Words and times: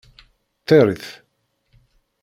Tter-it. 0.65 1.05